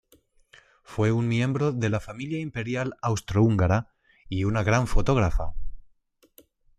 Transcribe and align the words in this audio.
Fue 0.81 1.11
un 1.11 1.27
miembro 1.27 1.71
de 1.73 1.89
la 1.91 1.99
familia 1.99 2.39
imperial 2.39 2.97
austro-húngara 3.03 3.93
y 4.29 4.45
una 4.45 4.63
gran 4.63 4.87
fotógrafa. 4.87 5.53